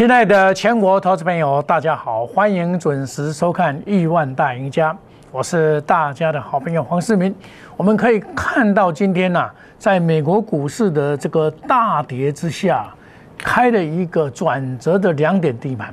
[0.00, 4.94] 亲爱的全国投资朋友，大家好，欢迎准时收看《亿万大赢家》，
[5.30, 7.34] 我是大家的好朋友黄世明。
[7.76, 12.88] 我们可以看到，今天呢、在美国股市的这个大跌之下，
[13.36, 15.92] 开了一个转折的两点地盘，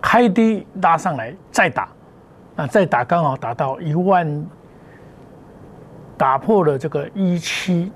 [0.00, 1.86] 开低拉上来再打，
[2.56, 4.46] 啊，再打刚好打到一万，
[6.16, 7.92] 打破了这个一七，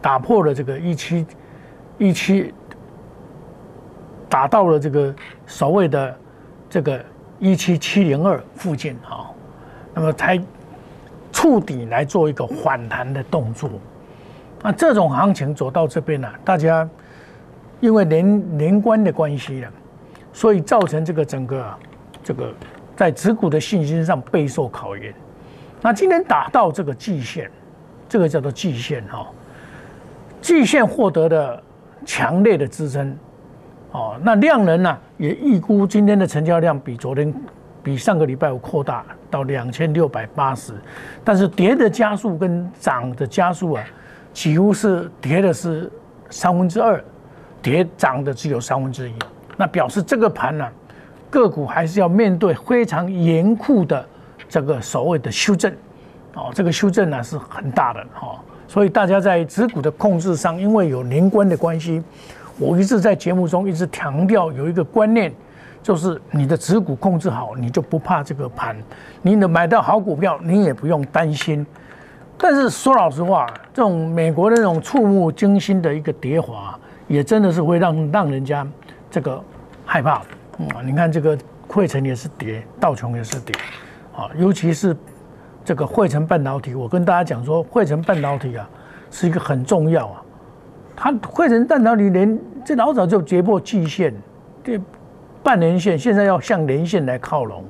[0.00, 1.24] 打破了这个一七
[1.96, 2.52] 一七。
[4.32, 5.14] 打到了这个
[5.46, 6.18] 所谓的
[6.70, 7.04] 这个
[7.38, 9.28] 一七七零二附近啊，
[9.92, 10.42] 那么才
[11.30, 13.68] 触底来做一个反弹的动作。
[14.62, 16.88] 那这种行情走到这边呢、大家
[17.78, 19.70] 因为连连关的关系了，
[20.32, 21.74] 所以造成这个整个
[22.24, 22.54] 这个
[22.96, 25.12] 在持股的信心上备受考验。
[25.82, 27.50] 那今天打到这个季线，
[28.08, 29.26] 这个叫做季线哈、
[30.40, 31.62] 季线获得的
[32.06, 33.14] 强烈的支撑。
[33.92, 37.32] 哦，那量能呢、也预估今天的成交量比昨天、
[37.82, 40.72] 比上个礼拜五扩大到两千六百八十，
[41.22, 43.84] 但是跌的加速跟涨的加速啊，
[44.32, 45.92] 几乎是跌的是
[46.30, 47.04] 三分之二，
[47.60, 49.14] 跌涨的只有三分之一。
[49.58, 50.66] 那表示这个盘呢、
[51.28, 54.02] 个股还是要面对非常严酷的
[54.48, 55.70] 这个所谓的修正，
[56.34, 62.02] 哦，这个修正呢是很大的哈、哦，所以大家在持股的控制上，因为有年关的关系。
[62.58, 65.32] 我一直在节目中一直强调有一个观念，
[65.82, 68.76] 就是你的持股控制好，你就不怕这个盘。
[69.22, 71.66] 你能买到好股票，你也不用担心。
[72.38, 78.66] 但是说老实话，这种美国的那种触目惊心的一个跌滑，也真的是会让让人家
[79.10, 79.42] 这个
[79.86, 80.14] 害怕。
[80.74, 81.36] 啊，你看这个
[81.66, 83.54] 汇成也是跌，道琼也是跌，
[84.14, 84.96] 啊，尤其是
[85.64, 88.68] 这个汇成半导体，我跟大家讲说，汇成半导体啊
[89.10, 90.21] 是一个很重要啊。
[91.02, 94.14] 它汇成半导体连这老早就跌破季线，
[94.62, 94.80] 这
[95.42, 97.64] 半年线现在要向年线来靠拢。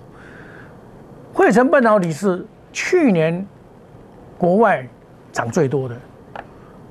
[1.32, 2.44] 汇成半导体是
[2.74, 3.46] 去年
[4.36, 4.86] 国外
[5.32, 5.96] 涨最多的，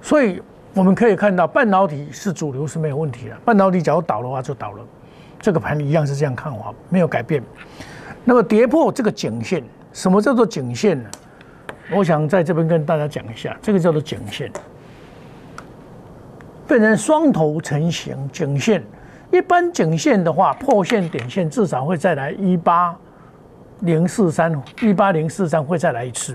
[0.01, 0.41] 所以
[0.73, 3.35] 我们可以看到半导体是主流是没有问题的。
[3.45, 4.83] 半导体假如倒的话就倒了，
[5.39, 7.43] 这个盘一样是这样看法，没有改变。
[8.25, 9.63] 那么跌破这个颈线，
[9.93, 11.09] 什么叫做颈线呢？
[11.93, 14.51] 我想在这边跟大家讲一下，这个叫做颈线。
[16.71, 18.81] 变成双头成型颈线，
[19.29, 22.95] 一般颈线的话，破线点线至少会再来一八
[23.81, 26.33] 零四三，一八零四三会再来一次，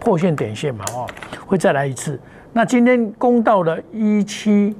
[0.00, 1.06] 破线点线嘛，哦，
[1.46, 2.18] 会再来一次。
[2.52, 4.74] 那今天攻到了一七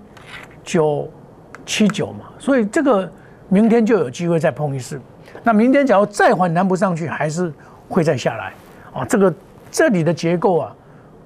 [0.64, 1.08] 九
[1.64, 3.08] 七九嘛，所以这个
[3.48, 5.00] 明天就有机会再碰一次。
[5.44, 7.52] 那明天假如再反弹不上去，还是
[7.88, 8.52] 会再下来
[8.92, 9.04] 啊。
[9.04, 9.32] 这个
[9.70, 10.74] 这里的结构啊，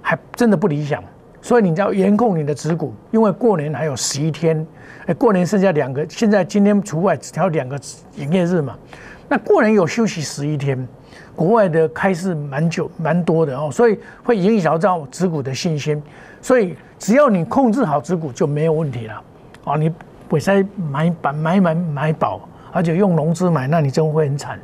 [0.02, 1.02] 还真的不理想。
[1.42, 4.66] 所以你要严控你的持股，因为过年还有十一天，
[5.06, 7.80] 哎，过年剩下两个，现在今天除外，只挑两个
[8.16, 8.76] 营业日嘛。
[9.28, 10.86] 那过年有休息十一天，
[11.34, 16.02] 国外的开市蛮久蛮多的哦，所以会影响到持股的信心。
[16.42, 19.22] 所以只要你控制好持股就没有问题了
[19.64, 19.76] 啊！
[19.76, 19.92] 你
[20.28, 24.58] 不再买板买买买饱，而且用融资买，那你真会很惨。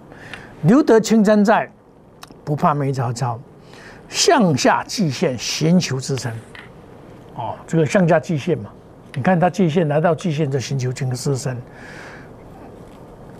[0.63, 1.71] 留得青山在，
[2.45, 3.39] 不怕没柴烧。
[4.09, 6.33] 向下季线寻求支撑。
[7.37, 8.71] 哦，这个向下季线嘛，
[9.15, 11.57] 你看它季线来到季线就寻求这个支撑，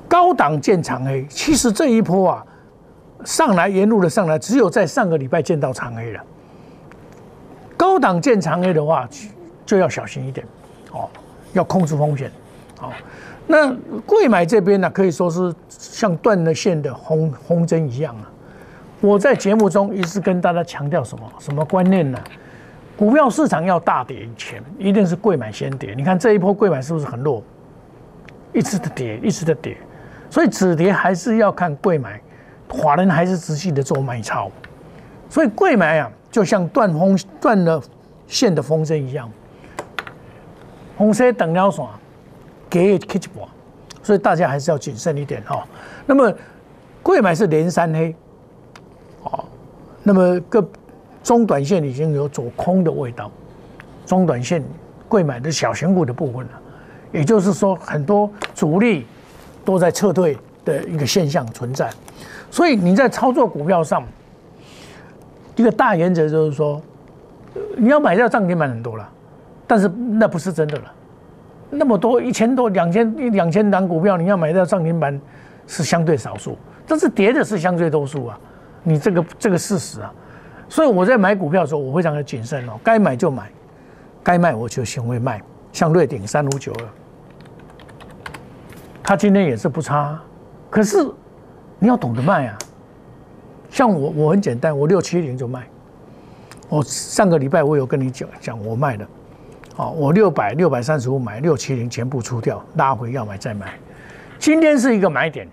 [0.07, 1.27] 高档见长黑。
[1.29, 2.47] 其实这一波啊，
[3.25, 6.23] 上来沿路的上来，只有在上个礼拜见到长黑了。
[7.77, 9.09] 高档见长黑的话，
[9.65, 10.47] 就要小心一点
[10.93, 11.09] 哦，
[11.53, 12.31] 要控制风险。
[12.83, 12.91] 哦，
[13.47, 13.75] 那
[14.05, 18.31] 贵买这边呢，可以说是像断了线的红红针一样啊。
[19.01, 22.19] 我在节目中一直跟大家强调什么什么观念呢？
[22.97, 25.93] 股票市场要大跌以前，一定是贵买先跌。
[25.95, 27.43] 你看这一波贵买是不是很弱？
[28.53, 29.77] 一直的跌，一直的跌，
[30.31, 32.19] 所以止跌还是要看贵买，
[32.71, 34.51] 华人还是持续的做买超。
[35.29, 37.83] 所以贵买啊，就像断风断了
[38.27, 39.31] 线的风筝一样，
[40.97, 41.85] 红色等了线，
[42.71, 43.47] 给也 catch 不，
[44.03, 45.63] 所以大家还是要谨慎一点哈、哦。
[46.07, 46.33] 那么
[47.03, 48.15] 贵买是连三黑。
[49.25, 49.45] 哦，
[50.03, 50.67] 那么各
[51.27, 53.29] 中短线已经有走空的味道，
[54.07, 54.63] 中短线
[55.09, 56.53] 贵买的小型股的部分了，
[57.11, 59.05] 也就是说很多主力
[59.65, 61.91] 都在撤退的一个现象存在，
[62.49, 64.05] 所以你在操作股票上，
[65.57, 66.81] 一个大原则就是说，
[67.77, 69.09] 你要买到涨停板很多了，
[69.67, 70.93] 但是那不是真的了，
[71.71, 75.21] 那么多一千多、两千两千档股票，你要买到涨停板
[75.67, 76.57] 是相对少数，
[76.87, 78.39] 但是跌的是相对多数啊。
[78.85, 80.15] 你这个这个事实啊，
[80.69, 83.51] 所以我在买股票的时候，我非常的谨慎哦，该买就买，
[84.23, 85.43] 该卖我就先会卖。
[85.73, 86.85] 像瑞鼎三五九二，
[89.03, 90.19] 它今天也是不差，
[90.71, 90.97] 可是
[91.79, 92.59] 你要懂得卖啊。
[93.71, 95.67] 像我，我很简单，我六七零就卖。
[96.69, 99.07] 我上个礼拜我有跟你讲讲我卖的，
[99.77, 103.75] 哦，我六百六百三十五买，六七零全部出掉，拉回要买再买。
[104.39, 105.47] 今天是一个买点，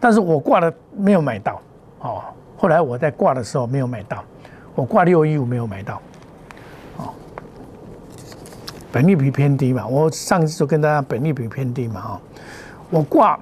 [0.00, 1.62] 但是我挂的没有买到，
[2.00, 2.22] 哦，
[2.58, 4.24] 后来我在挂的时候没有买到，
[4.74, 6.00] 我挂六一五没有买到，
[6.96, 7.14] 哦，
[8.90, 12.20] 本利比偏低嘛，我上次就跟大家本利比偏低嘛，哈，
[12.90, 13.38] 我挂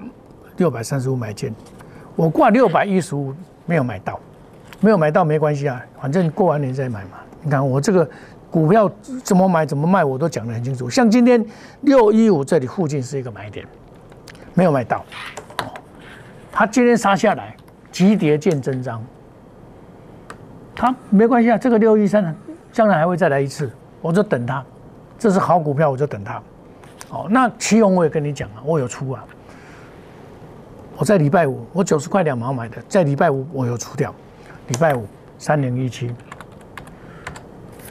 [0.57, 1.53] 六百三十五买进，
[2.15, 3.33] 我挂六百一十五
[3.65, 4.19] 没有买到。
[4.83, 7.19] 没有买到没关系啊，反正过完年再买嘛。
[7.43, 8.09] 你看我这个
[8.49, 8.89] 股票
[9.23, 10.89] 怎么买怎么卖，我都讲得很清楚。
[10.89, 11.45] 像今天
[11.81, 13.63] 六一五这里附近是一个买点，
[14.55, 15.05] 没有买到。
[15.59, 15.69] 哦，
[16.51, 17.55] 它今天杀下来，
[17.91, 18.99] 急跌见真章。
[20.81, 22.35] 他没关系啊，这个六一三
[22.71, 23.69] 将来还会再来一次，
[24.01, 24.65] 我就等它。
[25.19, 26.41] 这是好股票，我就等它。
[27.11, 29.23] 哦，那旗宏我也跟你讲啊，我有出啊。
[30.97, 34.11] 我在礼拜五，我九十块两毛买的，在礼拜五我有出掉。
[34.69, 35.05] 礼拜五
[35.37, 36.11] 三零一七，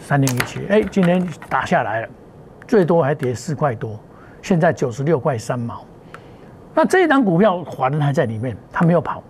[0.03, 2.09] 三零一七，哎，今天打下来了，
[2.67, 4.01] 最多还跌四块多，
[4.43, 5.85] 现在九十六块三毛。
[6.75, 9.23] 那这一张股票华人还在里面，它没有跑，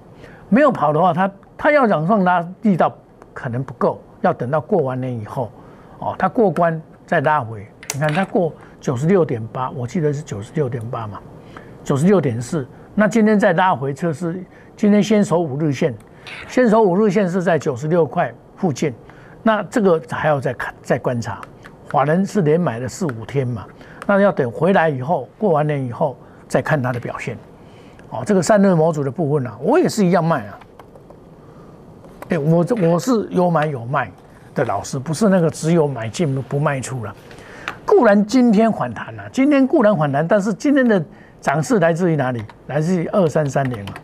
[0.49, 2.91] 没有跑的话，它它要往上拉力道
[3.41, 5.51] 可能不够，要等到过完年以后，
[5.99, 7.67] 哦，它过关再拉回。
[7.95, 11.19] 你看它过九十六点八，我记得是九十六点八嘛，
[11.83, 14.45] 九十六点四，那今天再拉回测试，
[14.77, 15.95] 今天先守五日线。
[16.49, 18.93] 先手五日线是在九十六块附近，
[19.43, 21.41] 那这个还要再看再观察。
[21.91, 23.65] 华人是连买了四五天嘛，
[24.07, 26.15] 那要等回来以后，过完年以后
[26.47, 27.39] 再看它的表现。
[28.11, 30.59] 哦，这个散热模组的部分呢，我也是一样卖啊。
[32.31, 34.11] 哎，我这我是有买有卖
[34.55, 37.15] 的老师，不是那个只有买进不卖出了。
[37.85, 41.05] 固然今天反弹了，今天固然反弹，但是今天的
[41.41, 42.43] 涨势来自于哪里？
[42.69, 43.95] 来自于二三三零啊。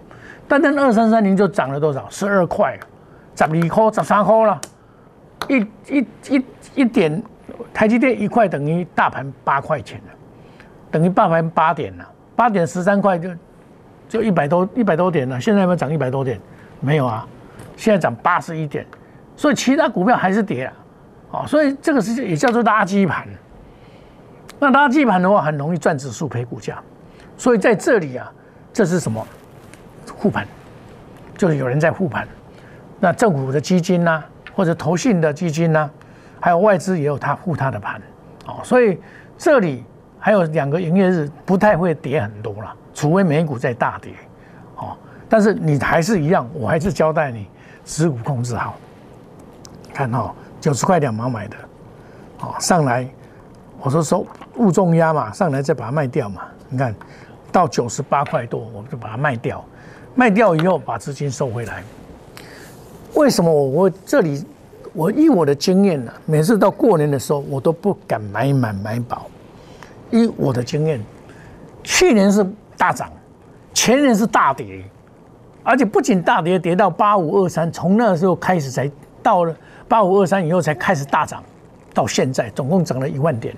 [0.49, 2.05] 单单二三三零就涨了多少？
[2.11, 2.77] 十二块，
[3.37, 4.61] 十二块、十三块了，
[5.49, 5.59] 一、
[5.89, 6.45] 一、一、
[6.75, 7.23] 一点，
[7.73, 10.15] 台积电一块等于大盘八块钱了，
[10.91, 13.31] 等于大盘八点了，八点十三块就
[14.09, 15.41] 就一百多一百多点了。
[15.41, 16.41] 现在有没有涨一百多点？
[16.81, 17.27] 没有啊，
[17.77, 18.85] 现在涨八十一点，
[19.37, 20.73] 所以其他股票还是跌啊，
[21.31, 23.27] 哦，所以这个是也叫做垃圾盘。
[24.59, 26.79] 那垃圾盘的话，很容易赚指数赔股价，
[27.37, 28.33] 所以在这里啊，
[28.73, 29.25] 这是什么？
[30.17, 30.47] 护盘，
[31.37, 32.27] 就是有人在护盘。
[32.99, 34.25] 那政府的基金呐，
[34.55, 35.91] 或者投信的基金呐，
[36.41, 38.01] 还有外资也有他护他的盘，
[38.47, 38.99] 哦，所以
[39.37, 39.85] 这里
[40.19, 44.13] 还有两个营业日不太会跌很多了，除非美股在大跌，
[44.77, 44.97] 哦，
[45.29, 47.47] 但是你还是一样，我还是交代你
[47.87, 48.75] 持股控制好。
[49.95, 51.57] 看哈，九十块两毛买的，
[52.41, 53.09] 哦，上来，
[53.81, 56.95] 我说收物重压嘛，上来再把它卖掉嘛，你看
[57.51, 59.65] 到九十八块多，我们就把它卖掉。
[60.15, 61.83] 卖掉以后把资金收回来，
[63.15, 64.45] 为什么我我这里
[64.95, 66.13] 我依我的经验呢？
[66.25, 69.27] 每次到过年的时候，我都不敢买满买饱。
[70.11, 71.01] 依我的经验，
[71.83, 72.47] 去年是
[72.79, 73.11] 大涨，
[73.75, 74.83] 前年是大跌，
[75.67, 78.89] 而且不仅大跌，跌到八五二三，从那时候开始才
[79.21, 79.53] 到了
[79.89, 81.43] 八五二三以后才开始大涨，
[81.93, 83.53] 到现在总共涨了一万点，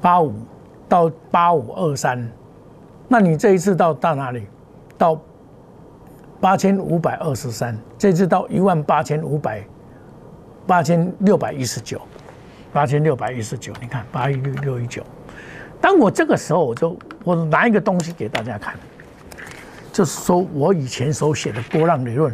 [0.00, 0.34] 八五
[0.88, 2.28] 到八五二三，
[3.06, 4.44] 那你这一次到到哪里？
[4.98, 5.16] 到
[6.40, 9.64] 八千五百二十三，这次到一万八千五百
[10.66, 12.00] 八千六百一十九，
[12.72, 15.00] 八千六百一十九，你看八一六六一九。
[15.80, 18.74] 当我这个时候，我就我拿一个东西给大家看，
[19.98, 22.32] 就是说我以前所写的波浪理论，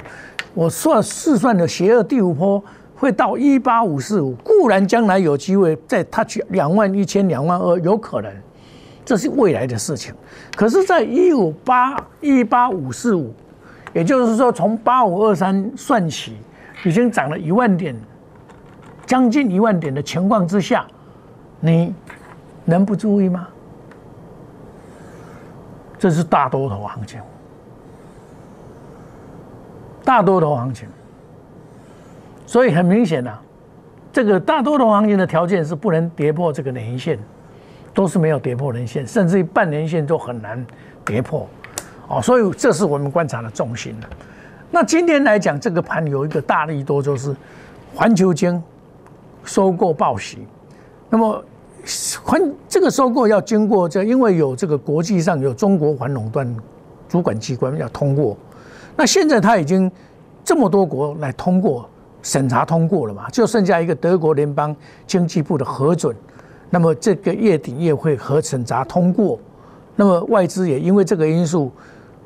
[0.52, 2.62] 我算试算的邪恶第五波
[2.94, 8.30] 会到一八五四五，固然将来有机会在它去两万一千两万二，有可能。
[9.02, 10.12] 这是未来的事情，
[10.54, 13.32] 可是，在一五八一八五四五，
[13.94, 16.36] 也就是说，从八五二三算起，
[16.84, 17.96] 已经涨了一万点，
[19.06, 20.86] 将近一万点的情况之下，
[21.60, 21.94] 你
[22.66, 23.48] 能不注意吗？
[25.98, 27.18] 这是大多头行情，
[30.04, 30.86] 大多头行情，
[32.46, 33.38] 所以很明显呐，
[34.12, 37.18] 这个大多头行情的条件是不能跌破这个年线。
[37.96, 40.66] 都是没有跌破年线，甚至于半年线都很难
[41.04, 41.48] 跌破，
[42.08, 44.10] 哦，所以这是我们观察的重心了。
[44.68, 47.32] 那今天来讲，这个盘有一个大利多，就是
[47.94, 48.60] 环球金
[49.44, 50.44] 收购报喜。
[51.08, 51.40] 那么
[52.20, 56.56] 环这个收购要经过这，因为有这个国际上有中国反垄断
[57.08, 58.36] 主管机关要通过。
[58.96, 59.90] 那现在他已经
[60.44, 61.88] 这么多国来通过
[62.22, 64.74] 审查通过了嘛，就剩下一个德国联邦
[65.06, 66.14] 经济部的核准。
[66.70, 69.38] 那么这个月底月会核审查通过，
[69.94, 71.70] 那么外资也因为这个因素，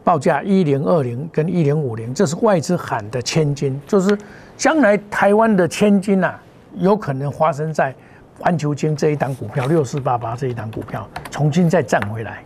[0.02, 4.16] 报价一零二零跟一零五零，这是外资喊的千金，就是
[4.56, 6.34] 将来台湾的千金呐，
[6.76, 7.94] 有可能发生在
[8.38, 12.42] 环球金这一档股票六四八八这一档股票重新再站回来。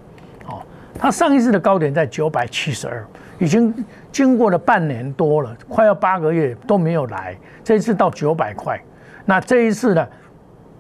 [0.49, 0.61] 哦，
[0.99, 3.07] 它上一次的高点在九百七十二，
[3.39, 3.73] 已经
[4.13, 8.81] 经过了半年多了，快要八个月都没有来，这一次到九百块，
[9.25, 10.07] 那这一次呢，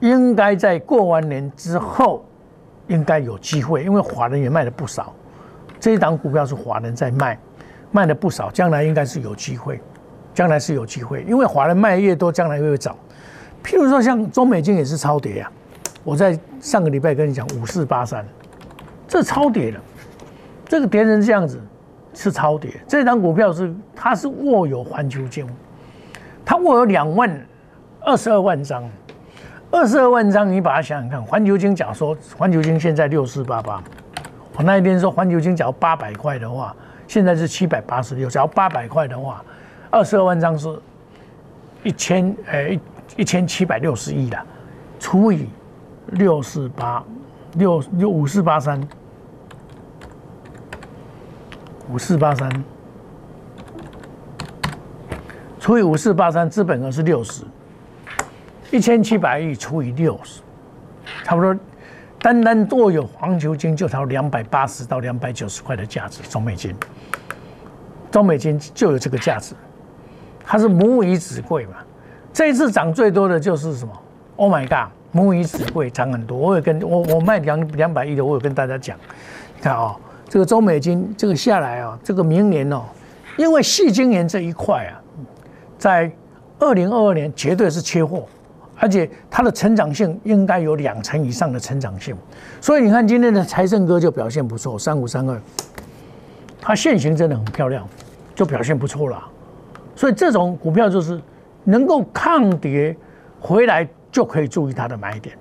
[0.00, 2.24] 应该在过完年之后。
[2.88, 5.14] 应该有机会，因为华人也卖了不少，
[5.78, 7.38] 这一档股票是华人在卖，
[7.92, 9.80] 卖了不少，将来应该是有机会，
[10.34, 12.94] 将来是有机会，因为华人卖越多，将来越涨。
[13.64, 15.50] 譬如说像中美金也是超跌呀，
[16.02, 18.26] 我在上个礼拜跟你讲五四八三，
[19.06, 19.80] 这超跌了，
[20.66, 21.58] 这个跌成这样子
[22.14, 22.70] 是超跌。
[22.86, 25.46] 这张股票是它是握有环球金，
[26.44, 27.46] 它握有两万
[28.00, 28.88] 二十二万张。
[29.74, 33.82] 二十二万张，你把它想想看，环球金假说，环球金现在六四八八，
[34.54, 36.76] 我那一天说环球金假如八百块的话，
[37.08, 39.42] 现在是七百八十六，只要八百块的话，
[39.90, 40.68] 二十二万张是
[41.82, 42.78] 一千，诶
[43.16, 44.38] 一千七百六十亿的，
[45.00, 45.48] 除以
[46.08, 47.02] 六四八
[47.54, 48.78] 六六五四八三，
[51.92, 52.50] 五四八三，
[55.60, 57.44] 除以五四八三，资本额是六十。
[58.70, 60.40] 一千七百亿除以六十，
[61.22, 61.54] 差不多，
[62.18, 66.74] 单单握有黄球金就超两百八十到两百九十块的价值，中美金，
[68.10, 69.54] 中美金就有这个价值，
[70.42, 71.74] 它是母以子贵嘛。
[72.32, 73.92] 这一次涨最多的就是什么
[74.36, 76.38] ？Oh my god，母以子贵涨很多。
[76.38, 78.96] 我有跟我我卖两两百亿的，我有跟大家讲，
[79.54, 79.94] 你看啊，
[80.32, 82.84] 这个中美金这个下来啊，这个明年哦，
[83.36, 84.96] 因为细晶圆这一块啊，
[85.76, 86.10] 在
[86.58, 88.26] 二零二二年绝对是缺货。
[88.78, 92.16] 而且它的成长性应该有两成以上的成长性，
[92.62, 95.38] 所以你看今天的财政哥就表现不错，三五三二，
[96.62, 97.86] 它现形真的很漂亮，
[98.34, 99.22] 就表现不错了。
[99.94, 101.20] 所以这种股票就是
[101.62, 102.96] 能够抗跌
[103.38, 105.36] 回来就可以注意它的买点，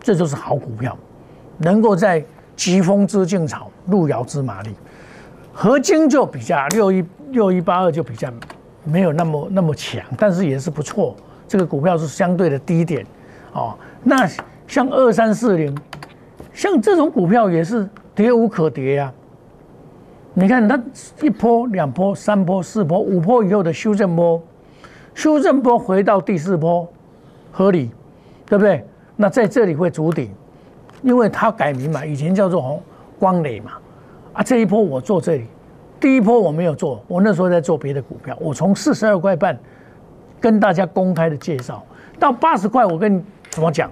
[0.00, 0.98] 这就是好股票，
[1.58, 2.22] 能够在
[2.56, 4.70] 疾风知劲草，路遥知马力。
[5.52, 8.28] 合金就比较六一六一八二就比较
[8.84, 11.16] 没有那么那么强，但是也是不错。
[11.46, 13.06] 这个股票是相对的低点，
[13.52, 14.28] 哦，那
[14.66, 15.76] 像二三四零，
[16.52, 19.12] 像这种股票也是跌无可跌呀。
[20.32, 20.82] 你看它
[21.20, 24.42] 一波、两波、三波、四波、五波以后的修正波，
[25.14, 26.88] 修正波回到第四波，
[27.52, 27.90] 合理，
[28.46, 28.84] 对不对？
[29.14, 30.28] 那在这里会筑顶，
[31.04, 32.82] 因为他改名嘛，以前叫做红
[33.20, 33.74] 光磊嘛，
[34.32, 35.46] 啊，这一波我做这里，
[36.00, 39.56] 第一波我没有做，我那时候在做别的股票，我从四十二块半。
[40.40, 41.82] 跟大家公开的介绍
[42.18, 43.90] 到八十块，我跟你怎么讲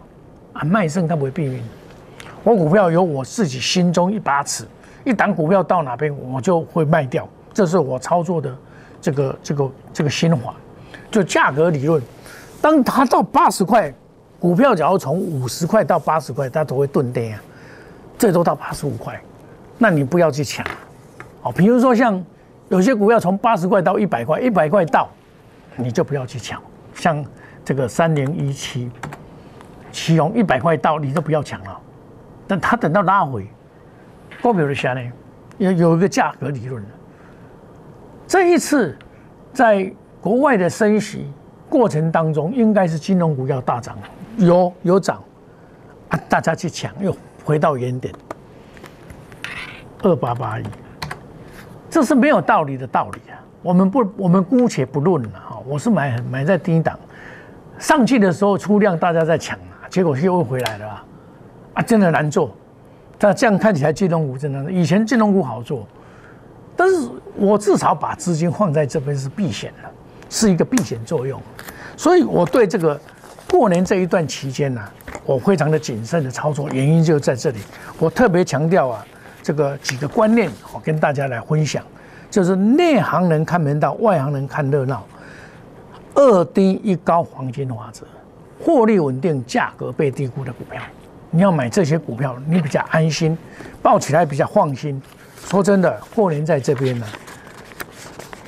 [0.53, 0.63] 啊？
[0.63, 1.63] 卖肾它不会避孕，
[2.45, 4.67] 我股票有我自己心中一把尺，
[5.03, 8.55] 一档股票到哪边我就会卖掉，这是我操作的
[9.01, 10.55] 这个这个这个心法，
[11.11, 12.03] 就价格理论。
[12.61, 13.91] 当它到八十块，
[14.43, 17.41] 股票只要从五十块到八十块，它都会钝跌啊，
[18.19, 19.23] 最多到八十五块，
[19.79, 20.67] 那你不要去抢，
[21.43, 22.21] 哦，比如说像
[22.69, 25.09] 有些股票从八十块到一百块，一百块到。
[25.77, 26.61] 你就不要去抢，
[26.93, 27.25] 像
[27.65, 28.91] 这个三零一七，
[29.91, 31.81] 启用一百块到，你都不要抢了。
[32.47, 33.47] 但它等到拉回，
[34.43, 35.01] 股票的下呢，
[35.57, 36.85] 有有一个价格理论
[38.27, 38.95] 这一次
[39.55, 41.33] 在国外的升息
[41.71, 43.97] 过程当中，应该是金融股要大涨，
[44.37, 45.23] 有有涨
[46.09, 48.13] 啊，大家去抢，又回到原点，
[50.03, 50.65] 二八八一，
[51.91, 53.39] 这是没有道理的道理啊。
[53.63, 55.63] 我们不，我们姑且不论了哈。
[55.67, 56.99] 我是买买在低档，
[57.79, 61.05] 上去的时候出量，大家在抢啊，结果又回来了
[61.75, 62.55] 啊，真的难做。
[63.19, 65.87] 但这样看起来金融股真的，以前金融股好做，
[66.75, 69.89] 但是我至少把资金放在这边是避险的，
[70.29, 71.41] 是一个避险作用。
[71.97, 73.01] 所以我对这个
[73.53, 74.81] 过年这一段期间呢，
[75.27, 77.59] 我非常的谨慎的操作，原因就在这里。
[77.99, 79.05] 我特别强调啊，
[79.43, 81.85] 这个几个观念，我跟大家来分享。
[82.31, 85.05] 就是内行人看门道，外行人看热闹。
[86.15, 88.07] 二低一高黄金法则，
[88.59, 90.81] 获利稳定，价格被低估的股票，
[91.31, 93.37] 你要买这些股票，你比较安心，
[93.83, 95.01] 抱起来比较放心。
[95.45, 97.07] 说真的，过年在这边呢。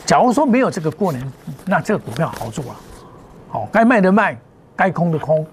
[0.06, 1.32] 假如说没有这个过年，
[1.66, 2.80] 那这个股票好做啊。
[3.50, 4.34] 好，该卖的卖，
[4.76, 5.46] 该空的空，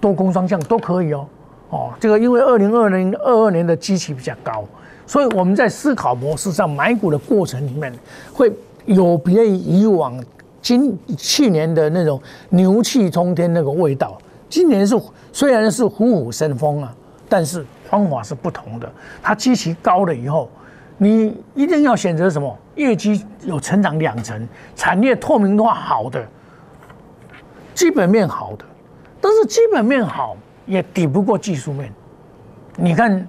[0.00, 1.26] 多空双向都可以哦。
[1.70, 4.64] 哦，这个因为二零二零二二年的基期比较高。
[5.06, 7.92] 所以我们在思考模式上买股的过程里面，
[8.32, 8.52] 会
[8.86, 10.20] 有别于以往
[10.60, 12.20] 今去年的那种
[12.50, 14.18] 牛气冲天那个味道。
[14.48, 15.00] 今年是
[15.32, 16.92] 虽然是虎虎生风啊，
[17.28, 18.92] 但是方法是不同的。
[19.22, 20.48] 它基期高了以后，
[20.98, 22.56] 你一定要选择什么？
[22.74, 26.26] 业绩有成长两成，产业透明化好的，
[27.76, 28.64] 基本面好的。
[29.20, 31.92] 但是基本面好也抵不过技术面。
[32.76, 33.26] 你看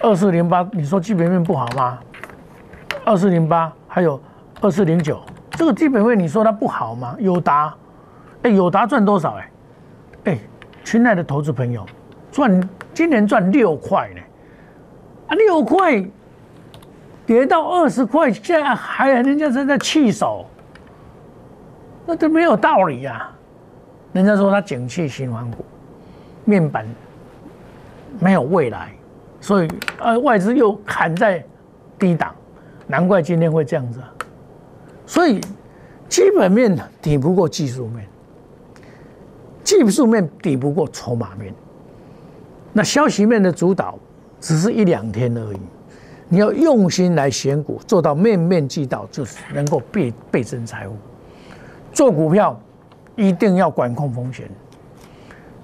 [0.00, 1.98] 二四零八，你说基本面不好吗？
[3.04, 4.20] 二四零八还有
[4.60, 5.20] 二四零九，
[5.52, 7.16] 这个基本面你说它不好吗？
[7.18, 7.74] 友达，
[8.42, 9.34] 哎，友达赚多少？
[9.34, 9.50] 哎，
[10.24, 10.38] 哎，
[10.82, 11.86] 亲爱的投资朋友，
[12.32, 14.20] 赚今年赚六块呢，
[15.28, 16.04] 啊，六块
[17.24, 20.46] 跌到二十块，现在还人家在在气手，
[22.06, 23.30] 那都没有道理呀。
[24.16, 25.62] 人家说它景气循环股，
[26.46, 26.86] 面板
[28.18, 28.90] 没有未来，
[29.42, 29.68] 所以
[29.98, 31.44] 呃外资又砍在
[31.98, 32.34] 低档，
[32.86, 34.00] 难怪今天会这样子。
[35.04, 35.38] 所以
[36.08, 38.06] 基本面抵不过技术面，
[39.62, 41.52] 技术面抵不过筹码面。
[42.72, 43.98] 那消息面的主导
[44.40, 45.60] 只是一两天而已，
[46.30, 50.96] 你要用心来选股，做到面面俱到，就是能够倍倍增财富。
[51.92, 52.58] 做股票。
[53.16, 54.48] 一定要管控风险，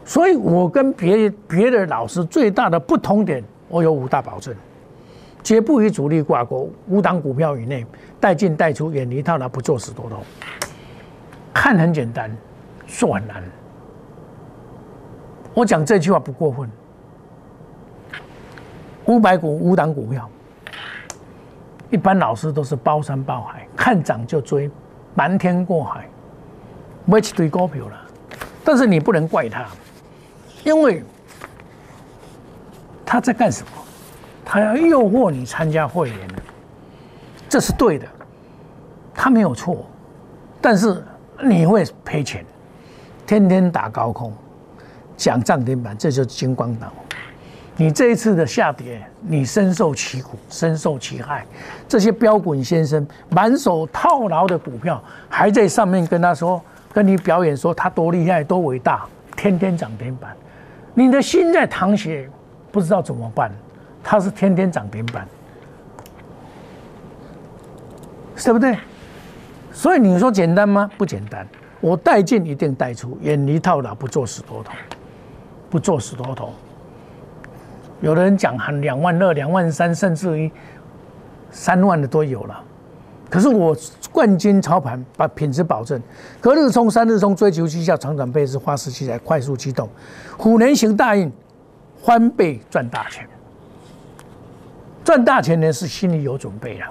[0.04, 4.54] 所以我跟别别的老师最大的不同点，我有五大保证：
[5.42, 7.86] 绝不与主力挂钩，五档股票以内，
[8.18, 10.16] 带进带出，远离套牢，不做死多头。
[11.52, 12.34] 看很简单，
[12.86, 13.42] 做很难。
[15.52, 16.68] 我讲这句话不过分。
[19.04, 20.30] 五百股五档股票，
[21.90, 24.70] 一般老师都是包山包海，看涨就追，
[25.14, 26.08] 瞒天过海。
[27.04, 28.00] 买一堆股票了，
[28.64, 29.66] 但是你不能怪他，
[30.64, 31.02] 因为
[33.04, 33.72] 他在干什么？
[34.44, 36.18] 他要诱惑你参加会员，
[37.48, 38.06] 这是对的，
[39.14, 39.84] 他没有错，
[40.60, 41.02] 但是
[41.42, 42.44] 你会赔钱，
[43.26, 44.32] 天天打高空，
[45.16, 46.92] 讲涨停板，这就是金光党。
[47.76, 51.44] 你这一次的下跌，你深受其苦，深受其害。
[51.88, 56.62] 这些标滚先生满手套牢的股票，还在上面跟他说。
[56.92, 60.36] 跟你表演说他多厉害多伟大，天天涨停板，
[60.94, 62.28] 你的心在淌血，
[62.70, 63.50] 不知道怎么办。
[64.04, 65.26] 他是天天涨停板，
[68.36, 68.76] 对不对？
[69.72, 70.90] 所以你说简单吗？
[70.98, 71.46] 不简单。
[71.80, 74.72] 我带进一定带出，远离套牢，不做死多头，
[75.70, 76.52] 不做死多头。
[78.00, 80.50] 有的人讲喊两万二、两万三，甚至于
[81.50, 82.64] 三万的都有了。
[83.32, 83.74] 可是我
[84.12, 85.98] 冠军操盘，把品质保证，
[86.38, 89.88] 隔日冲、三日冲，追求绩效，长短倍是花式器材，快速机动，
[90.36, 91.32] 虎年行大运，
[92.04, 93.26] 翻倍赚大钱。
[95.02, 96.86] 赚大钱呢是心里有准备了，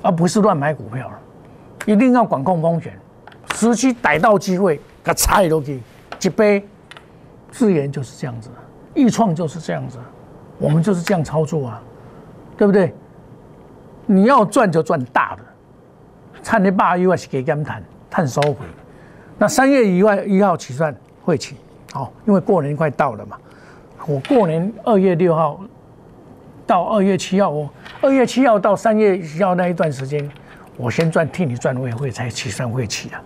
[0.00, 1.18] 而不是乱买股票了。
[1.84, 2.98] 一定要管控风险，
[3.54, 5.82] 时机逮到机会，给踩都去，
[6.22, 6.66] 一杯。
[7.52, 8.48] 自研就是这样子，
[8.94, 9.98] 易创就是这样子，
[10.58, 11.82] 我们就是这样操作啊，
[12.56, 12.94] 对不对？
[14.06, 15.42] 你要赚就赚大的。
[16.46, 18.58] 差你八以外是给他们谈谈收回，
[19.36, 21.56] 那三月以外一号起算会起，
[21.90, 23.36] 好，因为过年快到了嘛。
[24.06, 25.58] 我过年二月六号
[26.64, 27.68] 到二月七号，我
[28.00, 30.30] 二月七号到三月一号那一段时间，
[30.76, 33.20] 我先赚替你赚，我也会才起算会起啊。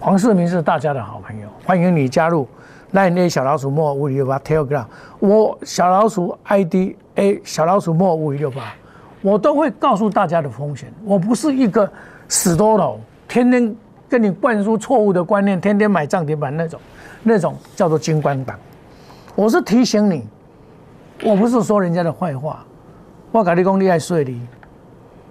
[0.00, 2.48] 黄世明是大家的好朋友，欢迎你加入
[2.90, 4.86] 那那小老鼠莫五五六八 Telegram，
[5.18, 8.72] 我小老鼠 ID A 小老鼠莫五五六八，
[9.20, 11.86] 我都会告诉大家的风险，我不是一个。
[12.32, 13.76] 死多头，天天
[14.08, 16.80] 跟你灌输错误的观念，天天买涨停板那种，
[17.22, 18.58] 那种叫做金光党。
[19.34, 20.26] 我是提醒你，
[21.22, 22.64] 我不是说人家的坏话。
[23.32, 24.40] 我跟你讲，你爱睡你，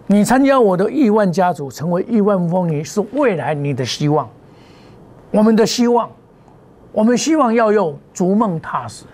[0.06, 4.30] 你参加我的亿万家族，成为亿万风云，是未来你的希望。
[5.32, 6.08] 我们的希望，
[6.92, 9.06] 我们希望要用逐梦踏实，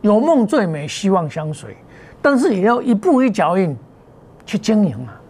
[0.00, 1.76] 有梦最美，希望相随。
[2.22, 3.76] 但是也要一步一脚印
[4.46, 5.20] 去经营啊，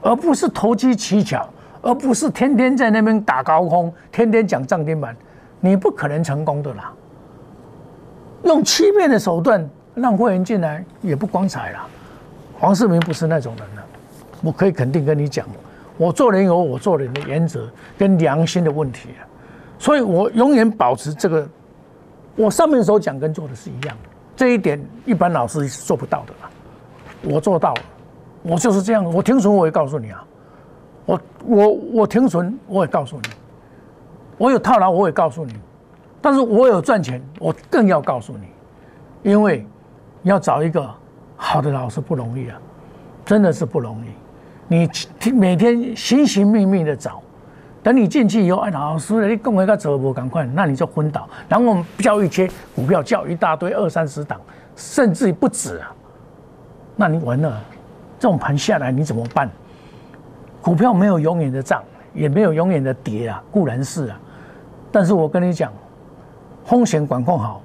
[0.00, 1.46] 而不是投机取巧。
[1.88, 5.16] 而不是天天在那边打高空，天天讲涨停板，
[5.58, 6.92] 你不可能成功的啦。
[8.42, 11.86] 用欺骗的手段让会员进来也不光彩啦。
[12.60, 13.82] 黄世明不是那种人了，
[14.42, 15.46] 我可以肯定跟你讲，
[15.96, 19.24] 我做人有我做人的原则跟良心的问题啊，
[19.78, 21.48] 所以我永远保持这个，
[22.36, 23.96] 我上面所讲跟做的是一样，
[24.36, 26.50] 这一点一般老师是做不到的啦，
[27.22, 27.82] 我做到了，
[28.42, 30.22] 我就是这样，我听从我也告诉你啊。
[31.08, 33.28] 我我我停损，我也告诉你，
[34.36, 35.54] 我有套牢，我也告诉你，
[36.20, 38.46] 但是我有赚钱，我更要告诉你，
[39.22, 39.66] 因为
[40.22, 40.86] 要找一个
[41.34, 42.60] 好的老师不容易啊，
[43.24, 44.08] 真的是不容易。
[44.68, 44.86] 你
[45.32, 47.22] 每天寻寻觅觅的找，
[47.82, 51.26] 等你进去以后，哎，老师你跟我一个走不赶快，那你就昏倒。
[51.48, 54.38] 然后我们教一些股票，教一大堆二三十档，
[54.76, 55.90] 甚至不止啊。
[56.96, 57.58] 那你完了，
[58.18, 59.48] 这种盘下来你怎么办？
[60.62, 61.82] 股票没有永远的涨，
[62.14, 64.20] 也没有永远的跌啊，固然是啊，
[64.90, 65.72] 但是我跟你讲，
[66.64, 67.62] 风险管控好，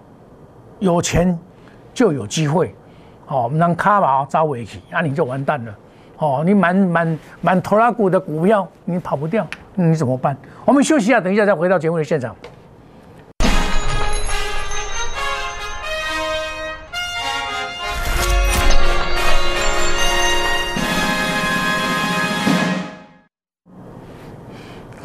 [0.79, 1.37] 有钱
[1.93, 2.73] 就有机会，
[3.27, 5.75] 哦，让卡宝招尾去，那你就完蛋了，
[6.17, 10.37] 哦，你满满满头拉股的股票你跑不掉，你怎么办？
[10.63, 12.35] 我们休息一下，等一下再回到节目的现场。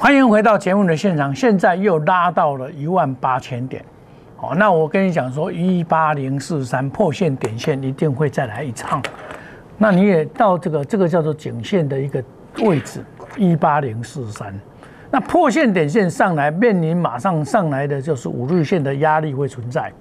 [0.08, 3.84] 欢迎回到节目的现场，现在又拉到了一万八千点，
[4.38, 9.02] 好，那我跟你讲说，一八零四三破线点线一定会再来一趟，
[9.76, 12.24] 那你也到这个这个叫做颈线的一个
[12.60, 13.04] 位置，
[13.36, 14.58] 一八零四三，
[15.10, 19.92] 那破线点线上来，面临马上上来的就是五日线的压力会存在，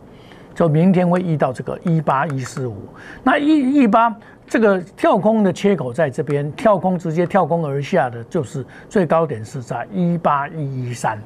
[0.58, 2.76] 就明天会遇到这个一八一四五，
[3.24, 4.14] 那一一八。
[4.48, 11.22] 这个跳空的切口在这边，跳空直接跳空而下的就是最高点是在一八一一三，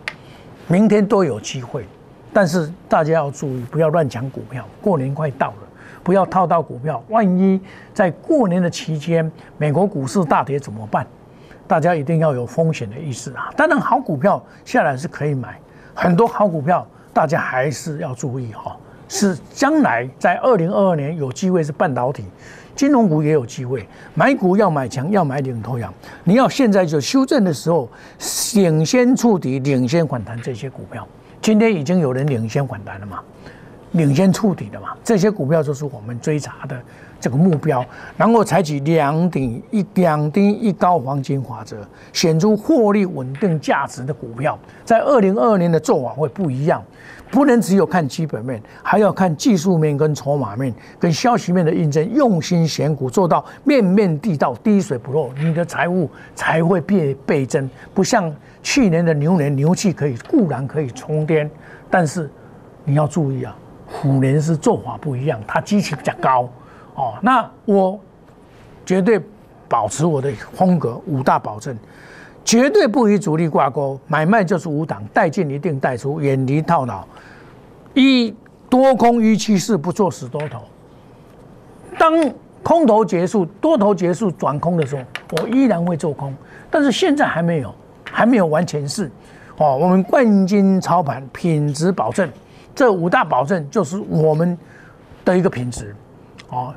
[0.68, 1.86] 明天都有机会，
[2.34, 4.66] 但是大家要注意，不要乱抢股票。
[4.82, 5.68] 过年快到了，
[6.04, 7.62] 不要套到股票，万一
[7.94, 11.08] 在过年的期间美国股市大跌怎么办？
[11.68, 13.50] 大家一定要有风险的意识啊！
[13.56, 15.58] 当然，好股票下来是可以买，
[15.94, 18.76] 很多好股票大家还是要注意哈，
[19.12, 22.24] 是将来在二零二二年有机会是半导体。
[22.74, 25.94] 金融股也有机会，买股要买强，要买领头羊。
[26.24, 27.88] 你要现在就修正的时候，
[28.56, 31.06] 领先触底、领先反弹这些股票，
[31.42, 33.20] 今天已经有人领先反弹了嘛？
[33.92, 34.90] 领先触底的嘛？
[35.04, 36.82] 这些股票就是我们追查的
[37.20, 37.86] 这个目标，
[38.18, 41.78] 然后采取两顶一两低一高黄金法则，
[42.14, 46.84] 选出获利稳定价值的股票，在二零二二年的做法会不一样。
[47.30, 52.06] 不能只有看基本面，还要看技术面、跟筹码面、跟消息面的印证。
[52.14, 57.70] 用心选股，做到面面地道、滴水不漏，你的财务才会变倍增。
[57.94, 58.30] 不像
[58.62, 61.50] 去年的牛年，牛气可以固然可以冲天，
[61.90, 62.30] 但是
[62.84, 63.56] 你要注意啊，
[63.92, 66.50] 虎年是做法不一样，它基期比较高
[66.96, 67.14] 哦。
[67.22, 68.00] 那我
[68.86, 69.20] 绝对
[69.68, 71.78] 保持我的风格，五大保证。
[72.44, 77.06] 绝对不与主力挂钩，买卖就是无档，带进一定带出，远离套牢。
[77.94, 78.34] 一
[78.68, 80.60] 多空预期是不做死多头。
[82.00, 82.12] 当
[82.64, 85.04] 空头结束，多头结束转空的时候，
[85.38, 86.34] 我依然会做空，
[86.72, 87.74] 但是现在还没有，
[88.10, 89.12] 还没有完全是。
[89.58, 92.28] 哦，我们冠军操盘，品质保证，
[92.76, 94.58] 这五大保证就是我们
[95.26, 95.96] 的一个品质。
[96.50, 96.74] 哦，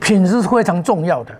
[0.00, 1.34] 品质是非常重要的。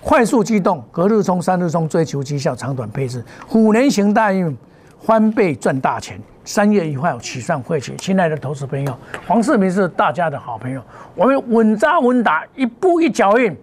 [0.00, 4.56] 快速机动，隔日冲，三日冲，追求绩效，长短配置，虎年行大运，
[5.00, 6.20] 翻倍赚大钱。
[6.44, 10.80] 三月一号起算会期，亲爱的投资朋友，黄世明是大家的好朋友。
[11.16, 13.56] 我们稳扎稳打，一步一脚印，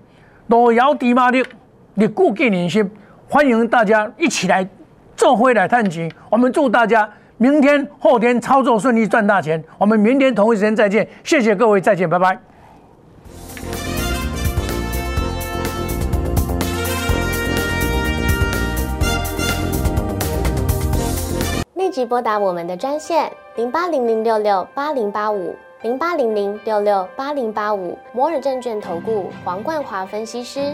[0.47, 1.41] 路遥知马力，
[1.93, 2.91] 你固记人心。
[3.29, 4.67] 欢迎大家一起来
[5.15, 6.11] 做回来探钱。
[6.29, 9.61] 我们祝大家明天、后天操作顺利，赚大钱。
[9.77, 12.39] 我们明天同一时间再见，谢谢各位，再见，拜拜。
[21.75, 30.73] 立即拨打我们的专线零八零零六六八零八五零八零零六六八零八五摩尔证券投顾黄冠华分析师。